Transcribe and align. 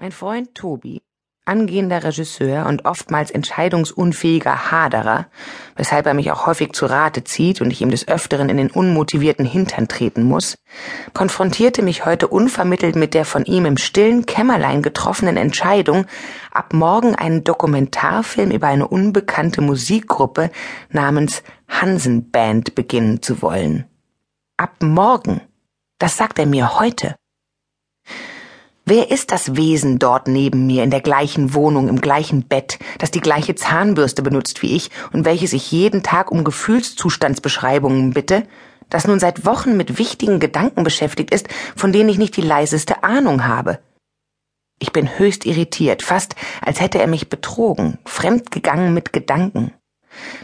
Mein 0.00 0.12
Freund 0.12 0.54
Tobi, 0.54 1.02
angehender 1.44 2.04
Regisseur 2.04 2.66
und 2.66 2.84
oftmals 2.84 3.32
entscheidungsunfähiger 3.32 4.70
Haderer, 4.70 5.26
weshalb 5.74 6.06
er 6.06 6.14
mich 6.14 6.30
auch 6.30 6.46
häufig 6.46 6.72
zu 6.72 6.86
Rate 6.86 7.24
zieht 7.24 7.60
und 7.60 7.72
ich 7.72 7.80
ihm 7.80 7.90
des 7.90 8.06
Öfteren 8.06 8.48
in 8.48 8.58
den 8.58 8.70
unmotivierten 8.70 9.44
Hintern 9.44 9.88
treten 9.88 10.22
muss, 10.22 10.56
konfrontierte 11.14 11.82
mich 11.82 12.06
heute 12.06 12.28
unvermittelt 12.28 12.94
mit 12.94 13.12
der 13.12 13.24
von 13.24 13.44
ihm 13.44 13.64
im 13.64 13.76
stillen 13.76 14.24
Kämmerlein 14.24 14.82
getroffenen 14.82 15.36
Entscheidung, 15.36 16.06
ab 16.52 16.74
morgen 16.74 17.16
einen 17.16 17.42
Dokumentarfilm 17.42 18.52
über 18.52 18.68
eine 18.68 18.86
unbekannte 18.86 19.62
Musikgruppe 19.62 20.52
namens 20.90 21.42
Hansen 21.66 22.30
Band 22.30 22.76
beginnen 22.76 23.20
zu 23.20 23.42
wollen. 23.42 23.84
Ab 24.56 24.76
morgen. 24.80 25.40
Das 25.98 26.16
sagt 26.16 26.38
er 26.38 26.46
mir 26.46 26.78
heute. 26.78 27.16
Wer 28.90 29.10
ist 29.10 29.32
das 29.32 29.54
Wesen 29.54 29.98
dort 29.98 30.28
neben 30.28 30.66
mir 30.66 30.82
in 30.82 30.88
der 30.88 31.02
gleichen 31.02 31.52
Wohnung, 31.52 31.90
im 31.90 32.00
gleichen 32.00 32.44
Bett, 32.44 32.78
das 32.98 33.10
die 33.10 33.20
gleiche 33.20 33.54
Zahnbürste 33.54 34.22
benutzt 34.22 34.62
wie 34.62 34.74
ich 34.74 34.88
und 35.12 35.26
welches 35.26 35.52
ich 35.52 35.70
jeden 35.70 36.02
Tag 36.02 36.30
um 36.30 36.42
Gefühlszustandsbeschreibungen 36.42 38.14
bitte, 38.14 38.44
das 38.88 39.06
nun 39.06 39.20
seit 39.20 39.44
Wochen 39.44 39.76
mit 39.76 39.98
wichtigen 39.98 40.40
Gedanken 40.40 40.84
beschäftigt 40.84 41.34
ist, 41.34 41.48
von 41.76 41.92
denen 41.92 42.08
ich 42.08 42.16
nicht 42.16 42.34
die 42.38 42.40
leiseste 42.40 43.04
Ahnung 43.04 43.46
habe? 43.46 43.78
Ich 44.78 44.90
bin 44.90 45.18
höchst 45.18 45.44
irritiert, 45.44 46.02
fast 46.02 46.34
als 46.62 46.80
hätte 46.80 46.98
er 46.98 47.08
mich 47.08 47.28
betrogen, 47.28 47.98
fremdgegangen 48.06 48.94
mit 48.94 49.12
Gedanken. 49.12 49.74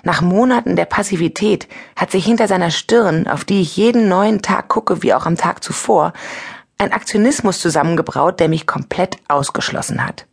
Nach 0.02 0.20
Monaten 0.20 0.76
der 0.76 0.84
Passivität 0.84 1.66
hat 1.96 2.10
sich 2.10 2.26
hinter 2.26 2.46
seiner 2.46 2.70
Stirn, 2.70 3.26
auf 3.26 3.46
die 3.46 3.62
ich 3.62 3.78
jeden 3.78 4.06
neuen 4.06 4.42
Tag 4.42 4.68
gucke 4.68 5.02
wie 5.02 5.14
auch 5.14 5.24
am 5.24 5.38
Tag 5.38 5.64
zuvor, 5.64 6.12
ein 6.78 6.92
Aktionismus 6.92 7.60
zusammengebraut, 7.60 8.40
der 8.40 8.48
mich 8.48 8.66
komplett 8.66 9.18
ausgeschlossen 9.28 10.04
hat. 10.04 10.26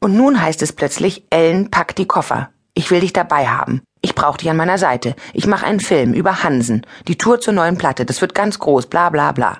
Und 0.00 0.16
nun 0.16 0.40
heißt 0.40 0.62
es 0.62 0.72
plötzlich, 0.72 1.24
Ellen, 1.30 1.70
pack 1.70 1.94
die 1.94 2.06
Koffer. 2.06 2.50
Ich 2.74 2.90
will 2.90 3.00
dich 3.00 3.12
dabei 3.12 3.48
haben. 3.48 3.82
Ich 4.00 4.14
brauche 4.14 4.38
dich 4.38 4.50
an 4.50 4.56
meiner 4.56 4.78
Seite. 4.78 5.14
Ich 5.32 5.46
mache 5.46 5.66
einen 5.66 5.80
Film 5.80 6.12
über 6.12 6.42
Hansen. 6.42 6.84
Die 7.06 7.18
Tour 7.18 7.40
zur 7.40 7.54
neuen 7.54 7.78
Platte. 7.78 8.04
Das 8.04 8.20
wird 8.20 8.34
ganz 8.34 8.58
groß. 8.58 8.86
Bla 8.86 9.10
bla 9.10 9.32
bla. 9.32 9.58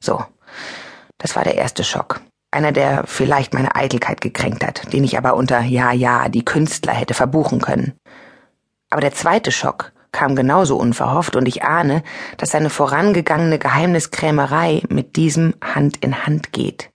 So. 0.00 0.24
Das 1.18 1.36
war 1.36 1.44
der 1.44 1.56
erste 1.56 1.84
Schock. 1.84 2.20
Einer, 2.50 2.72
der 2.72 3.04
vielleicht 3.06 3.52
meine 3.52 3.74
Eitelkeit 3.74 4.20
gekränkt 4.20 4.64
hat, 4.64 4.92
den 4.92 5.04
ich 5.04 5.18
aber 5.18 5.34
unter 5.34 5.60
Ja, 5.60 5.92
ja, 5.92 6.28
die 6.28 6.44
Künstler 6.44 6.92
hätte 6.92 7.12
verbuchen 7.12 7.60
können. 7.60 7.94
Aber 8.90 9.00
der 9.00 9.12
zweite 9.12 9.50
Schock 9.50 9.92
kam 10.14 10.34
genauso 10.34 10.78
unverhofft 10.78 11.36
und 11.36 11.46
ich 11.46 11.62
ahne, 11.62 12.02
dass 12.38 12.52
seine 12.52 12.70
vorangegangene 12.70 13.58
Geheimniskrämerei 13.58 14.82
mit 14.88 15.16
diesem 15.16 15.54
Hand 15.62 15.98
in 15.98 16.26
Hand 16.26 16.52
geht. 16.52 16.88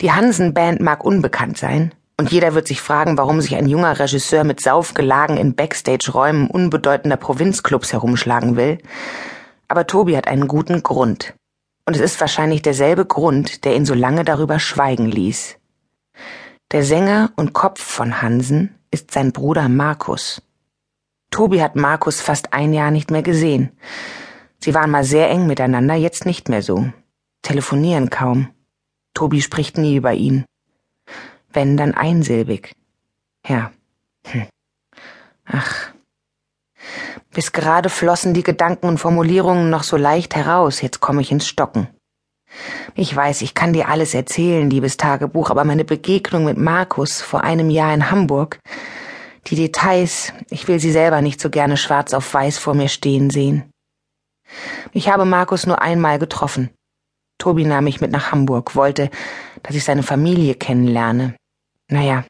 Die 0.00 0.10
Hansen-Band 0.10 0.80
mag 0.80 1.04
unbekannt 1.04 1.56
sein, 1.56 1.92
und 2.18 2.32
jeder 2.32 2.54
wird 2.54 2.66
sich 2.66 2.80
fragen, 2.80 3.18
warum 3.18 3.42
sich 3.42 3.56
ein 3.56 3.68
junger 3.68 3.98
Regisseur 3.98 4.42
mit 4.42 4.60
Saufgelagen 4.60 5.36
in 5.36 5.54
Backstage-Räumen 5.54 6.48
unbedeutender 6.48 7.18
Provinzclubs 7.18 7.92
herumschlagen 7.92 8.56
will. 8.56 8.78
Aber 9.68 9.86
Tobi 9.86 10.16
hat 10.16 10.26
einen 10.26 10.48
guten 10.48 10.82
Grund. 10.82 11.34
Und 11.84 11.94
es 11.94 12.00
ist 12.00 12.20
wahrscheinlich 12.20 12.62
derselbe 12.62 13.04
Grund, 13.04 13.64
der 13.64 13.76
ihn 13.76 13.84
so 13.84 13.92
lange 13.92 14.24
darüber 14.24 14.58
schweigen 14.58 15.06
ließ. 15.06 15.58
Der 16.72 16.82
Sänger 16.82 17.32
und 17.36 17.52
Kopf 17.52 17.82
von 17.82 18.22
Hansen 18.22 18.74
ist 18.90 19.10
sein 19.10 19.32
Bruder 19.32 19.68
Markus. 19.68 20.42
Tobi 21.30 21.62
hat 21.62 21.76
Markus 21.76 22.20
fast 22.20 22.52
ein 22.52 22.72
Jahr 22.72 22.90
nicht 22.90 23.10
mehr 23.10 23.22
gesehen. 23.22 23.72
Sie 24.58 24.74
waren 24.74 24.90
mal 24.90 25.04
sehr 25.04 25.30
eng 25.30 25.46
miteinander, 25.46 25.94
jetzt 25.94 26.26
nicht 26.26 26.48
mehr 26.48 26.62
so. 26.62 26.90
Telefonieren 27.42 28.10
kaum. 28.10 28.48
Tobi 29.14 29.40
spricht 29.40 29.78
nie 29.78 29.96
über 29.96 30.12
ihn. 30.12 30.44
Wenn, 31.52 31.76
dann 31.76 31.94
einsilbig. 31.94 32.72
Ja. 33.46 33.72
Hm. 34.26 34.46
Ach. 35.46 35.90
Bis 37.32 37.52
gerade 37.52 37.88
flossen 37.88 38.34
die 38.34 38.42
Gedanken 38.42 38.86
und 38.86 38.98
Formulierungen 38.98 39.70
noch 39.70 39.82
so 39.82 39.96
leicht 39.96 40.34
heraus, 40.34 40.80
jetzt 40.80 41.00
komme 41.00 41.20
ich 41.20 41.30
ins 41.30 41.46
Stocken. 41.46 41.88
Ich 42.94 43.14
weiß, 43.14 43.42
ich 43.42 43.54
kann 43.54 43.72
dir 43.72 43.88
alles 43.88 44.14
erzählen, 44.14 44.70
liebes 44.70 44.96
Tagebuch, 44.96 45.50
aber 45.50 45.64
meine 45.64 45.84
Begegnung 45.84 46.44
mit 46.44 46.56
Markus 46.56 47.20
vor 47.20 47.44
einem 47.44 47.68
Jahr 47.70 47.92
in 47.92 48.10
Hamburg, 48.10 48.58
die 49.48 49.56
Details, 49.56 50.32
ich 50.50 50.68
will 50.68 50.80
sie 50.80 50.92
selber 50.92 51.22
nicht 51.22 51.40
so 51.40 51.50
gerne 51.50 51.76
schwarz 51.76 52.14
auf 52.14 52.32
weiß 52.32 52.58
vor 52.58 52.74
mir 52.74 52.88
stehen 52.88 53.30
sehen. 53.30 53.70
Ich 54.92 55.08
habe 55.08 55.24
Markus 55.24 55.66
nur 55.66 55.82
einmal 55.82 56.18
getroffen. 56.18 56.70
Tobi 57.38 57.64
nahm 57.64 57.84
mich 57.84 58.00
mit 58.00 58.10
nach 58.10 58.32
Hamburg, 58.32 58.74
wollte, 58.74 59.10
dass 59.62 59.76
ich 59.76 59.84
seine 59.84 60.02
Familie 60.02 60.54
kennenlerne. 60.54 61.34
Naja, 61.90 62.24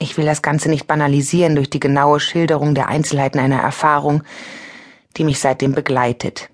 ich 0.00 0.16
will 0.16 0.26
das 0.26 0.42
Ganze 0.42 0.68
nicht 0.68 0.86
banalisieren 0.86 1.54
durch 1.56 1.70
die 1.70 1.80
genaue 1.80 2.20
Schilderung 2.20 2.74
der 2.74 2.88
Einzelheiten 2.88 3.38
einer 3.38 3.60
Erfahrung, 3.60 4.22
die 5.16 5.24
mich 5.24 5.40
seitdem 5.40 5.72
begleitet 5.72 6.50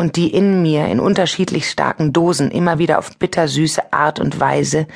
und 0.00 0.16
die 0.16 0.32
in 0.32 0.62
mir 0.62 0.86
in 0.86 1.00
unterschiedlich 1.00 1.68
starken 1.68 2.12
Dosen 2.12 2.50
immer 2.50 2.78
wieder 2.78 2.98
auf 2.98 3.18
bittersüße 3.18 3.92
Art 3.92 4.20
und 4.20 4.38
Weise 4.38 4.86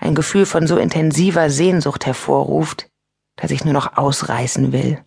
ein 0.00 0.14
Gefühl 0.14 0.44
von 0.44 0.66
so 0.66 0.76
intensiver 0.76 1.50
Sehnsucht 1.50 2.04
hervorruft, 2.04 2.89
dass 3.40 3.50
ich 3.50 3.64
nur 3.64 3.74
noch 3.74 3.96
ausreißen 3.96 4.72
will. 4.72 4.98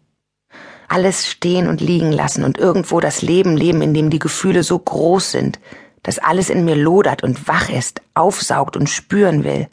Alles 0.88 1.28
stehen 1.28 1.68
und 1.68 1.82
liegen 1.82 2.12
lassen 2.12 2.44
und 2.44 2.58
irgendwo 2.58 3.00
das 3.00 3.22
Leben 3.22 3.56
leben, 3.56 3.82
in 3.82 3.94
dem 3.94 4.10
die 4.10 4.20
Gefühle 4.20 4.64
so 4.64 4.78
groß 4.78 5.32
sind, 5.32 5.60
dass 6.04 6.20
alles 6.20 6.50
in 6.50 6.66
mir 6.66 6.76
lodert 6.76 7.24
und 7.24 7.48
wach 7.48 7.70
ist, 7.70 8.02
aufsaugt 8.14 8.76
und 8.78 8.90
spüren 8.90 9.44
will. 9.44 9.70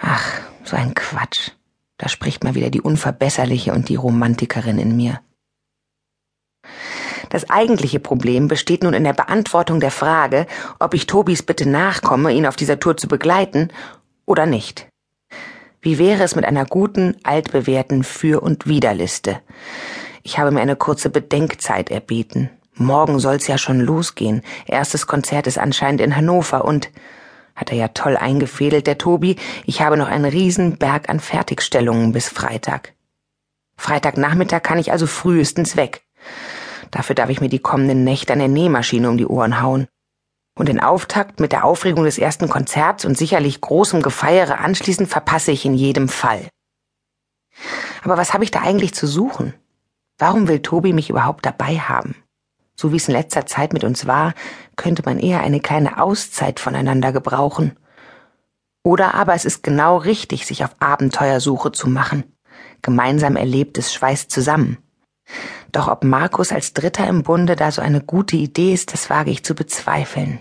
Ach, 0.00 0.40
so 0.64 0.76
ein 0.76 0.94
Quatsch. 0.94 1.50
Da 1.98 2.08
spricht 2.08 2.44
mal 2.44 2.54
wieder 2.54 2.70
die 2.70 2.80
Unverbesserliche 2.80 3.72
und 3.72 3.88
die 3.88 3.96
Romantikerin 3.96 4.78
in 4.78 4.96
mir. 4.96 5.20
Das 7.30 7.50
eigentliche 7.50 8.00
Problem 8.00 8.48
besteht 8.48 8.84
nun 8.84 8.94
in 8.94 9.04
der 9.04 9.12
Beantwortung 9.12 9.80
der 9.80 9.90
Frage, 9.90 10.46
ob 10.78 10.94
ich 10.94 11.06
Tobis 11.06 11.42
Bitte 11.42 11.68
nachkomme, 11.68 12.32
ihn 12.32 12.46
auf 12.46 12.56
dieser 12.56 12.80
Tour 12.80 12.96
zu 12.96 13.08
begleiten 13.08 13.68
oder 14.24 14.46
nicht. 14.46 14.87
Wie 15.80 15.98
wäre 15.98 16.24
es 16.24 16.34
mit 16.34 16.44
einer 16.44 16.64
guten, 16.64 17.16
altbewährten 17.22 18.02
Für- 18.02 18.40
und 18.40 18.66
Widerliste? 18.66 19.40
Ich 20.24 20.38
habe 20.38 20.50
mir 20.50 20.60
eine 20.60 20.74
kurze 20.74 21.08
Bedenkzeit 21.08 21.90
erbeten. 21.90 22.50
Morgen 22.74 23.20
soll's 23.20 23.46
ja 23.46 23.58
schon 23.58 23.80
losgehen. 23.80 24.42
Erstes 24.66 25.06
Konzert 25.06 25.46
ist 25.46 25.58
anscheinend 25.58 26.00
in 26.00 26.16
Hannover 26.16 26.64
und 26.64 26.90
hat 27.54 27.70
er 27.70 27.76
ja 27.76 27.88
toll 27.88 28.16
eingefädelt, 28.16 28.86
der 28.86 28.98
Tobi. 28.98 29.36
Ich 29.66 29.80
habe 29.80 29.96
noch 29.96 30.08
einen 30.08 30.24
riesen 30.24 30.78
Berg 30.78 31.08
an 31.08 31.20
Fertigstellungen 31.20 32.12
bis 32.12 32.28
Freitag. 32.28 32.94
Freitagnachmittag 33.76 34.62
kann 34.62 34.78
ich 34.78 34.90
also 34.90 35.06
frühestens 35.06 35.76
weg. 35.76 36.02
Dafür 36.90 37.14
darf 37.14 37.30
ich 37.30 37.40
mir 37.40 37.48
die 37.48 37.58
kommenden 37.60 38.02
Nächte 38.02 38.32
an 38.32 38.40
der 38.40 38.48
Nähmaschine 38.48 39.08
um 39.08 39.16
die 39.16 39.26
Ohren 39.26 39.62
hauen 39.62 39.86
und 40.58 40.68
den 40.68 40.80
Auftakt 40.80 41.40
mit 41.40 41.52
der 41.52 41.64
Aufregung 41.64 42.04
des 42.04 42.18
ersten 42.18 42.48
Konzerts 42.48 43.04
und 43.04 43.16
sicherlich 43.16 43.60
großem 43.60 44.02
Gefeiere 44.02 44.58
anschließend 44.58 45.08
verpasse 45.08 45.52
ich 45.52 45.64
in 45.64 45.74
jedem 45.74 46.08
Fall. 46.08 46.48
Aber 48.02 48.16
was 48.16 48.34
habe 48.34 48.44
ich 48.44 48.50
da 48.50 48.60
eigentlich 48.60 48.92
zu 48.92 49.06
suchen? 49.06 49.54
Warum 50.18 50.48
will 50.48 50.60
Tobi 50.60 50.92
mich 50.92 51.10
überhaupt 51.10 51.46
dabei 51.46 51.78
haben? 51.78 52.16
So 52.74 52.92
wie 52.92 52.96
es 52.96 53.08
in 53.08 53.14
letzter 53.14 53.46
Zeit 53.46 53.72
mit 53.72 53.84
uns 53.84 54.06
war, 54.06 54.34
könnte 54.76 55.02
man 55.04 55.18
eher 55.18 55.40
eine 55.40 55.60
kleine 55.60 56.00
Auszeit 56.00 56.60
voneinander 56.60 57.12
gebrauchen. 57.12 57.76
Oder 58.84 59.14
aber 59.14 59.34
es 59.34 59.44
ist 59.44 59.62
genau 59.62 59.96
richtig, 59.96 60.46
sich 60.46 60.64
auf 60.64 60.70
Abenteuersuche 60.80 61.72
zu 61.72 61.88
machen. 61.88 62.24
Gemeinsam 62.82 63.36
Erlebtes 63.36 63.92
schweißt 63.92 64.30
zusammen. 64.30 64.78
Doch 65.72 65.88
ob 65.88 66.04
Markus 66.04 66.52
als 66.52 66.72
Dritter 66.72 67.06
im 67.06 67.22
Bunde 67.22 67.56
da 67.56 67.70
so 67.70 67.82
eine 67.82 68.00
gute 68.00 68.36
Idee 68.36 68.72
ist, 68.72 68.92
das 68.92 69.10
wage 69.10 69.30
ich 69.30 69.44
zu 69.44 69.54
bezweifeln. 69.54 70.40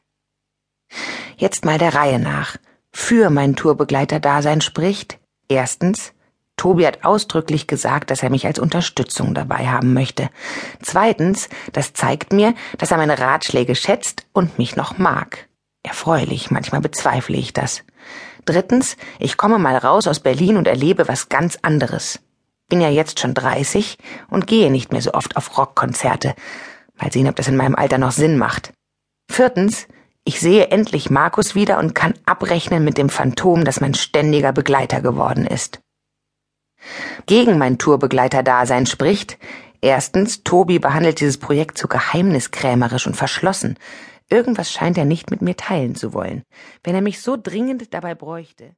Jetzt 1.38 1.66
mal 1.66 1.78
der 1.78 1.94
Reihe 1.96 2.20
nach. 2.20 2.58
Für 2.92 3.30
mein 3.30 3.56
Tourbegleiter-Dasein 3.56 4.62
spricht 4.62 5.20
erstens, 5.48 6.14
Tobi 6.58 6.88
hat 6.88 7.06
ausdrücklich 7.06 7.68
gesagt, 7.68 8.10
dass 8.10 8.24
er 8.24 8.32
mich 8.32 8.48
als 8.48 8.58
Unterstützung 8.58 9.36
dabei 9.36 9.68
haben 9.68 9.94
möchte. 9.94 10.30
Zweitens, 10.82 11.50
das 11.72 11.94
zeigt 11.94 12.34
mir, 12.34 12.56
dass 12.80 12.90
er 12.90 12.98
meine 12.98 13.20
Ratschläge 13.20 13.76
schätzt 13.76 14.26
und 14.34 14.58
mich 14.58 14.76
noch 14.76 14.98
mag. 14.98 15.48
Erfreulich, 15.84 16.50
manchmal 16.50 16.82
bezweifle 16.82 17.38
ich 17.38 17.54
das. 17.54 17.84
Drittens, 18.46 18.98
ich 19.20 19.38
komme 19.38 19.60
mal 19.60 19.78
raus 19.78 20.08
aus 20.08 20.20
Berlin 20.20 20.58
und 20.58 20.68
erlebe 20.68 21.08
was 21.08 21.30
ganz 21.30 21.60
anderes. 21.62 22.20
Bin 22.70 22.82
ja 22.82 22.90
jetzt 22.90 23.20
schon 23.20 23.36
30 23.36 23.98
und 24.30 24.48
gehe 24.48 24.72
nicht 24.72 24.92
mehr 24.92 25.02
so 25.02 25.14
oft 25.14 25.38
auf 25.38 25.58
Rockkonzerte. 25.58 26.34
Mal 26.96 27.12
sehen, 27.12 27.30
ob 27.30 27.36
das 27.36 27.48
in 27.48 27.56
meinem 27.56 27.76
Alter 27.76 28.00
noch 28.00 28.12
Sinn 28.12 28.38
macht. 28.38 28.74
Viertens, 29.30 29.88
ich 30.28 30.42
sehe 30.42 30.68
endlich 30.68 31.10
Markus 31.10 31.56
wieder 31.56 31.80
und 31.80 31.96
kann 31.96 32.14
abrechnen 32.26 32.84
mit 32.84 32.98
dem 32.98 33.08
Phantom, 33.08 33.64
das 33.64 33.80
mein 33.80 33.94
ständiger 33.94 34.52
Begleiter 34.52 35.02
geworden 35.02 35.48
ist. 35.48 35.80
Gegen 37.26 37.58
mein 37.58 37.78
Tourbegleiter-Dasein 37.78 38.88
spricht, 38.88 39.38
erstens, 39.80 40.44
Tobi 40.44 40.80
behandelt 40.80 41.22
dieses 41.22 41.38
Projekt 41.38 41.78
zu 41.78 41.88
geheimniskrämerisch 41.88 43.08
und 43.08 43.16
verschlossen. 43.16 43.80
Irgendwas 44.30 44.70
scheint 44.70 44.98
er 44.98 45.06
nicht 45.06 45.32
mit 45.32 45.42
mir 45.42 45.56
teilen 45.56 45.96
zu 45.96 46.14
wollen, 46.14 46.44
wenn 46.84 46.94
er 46.94 47.02
mich 47.02 47.22
so 47.22 47.38
dringend 47.42 47.94
dabei 47.94 48.14
bräuchte. 48.14 48.76